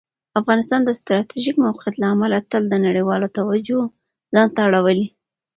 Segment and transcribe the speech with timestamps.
[0.39, 3.79] افغانستان د ستراتیژیک موقعیت له امله تل د نړیوالو توجه
[4.33, 5.13] ځان ته اړولي ده.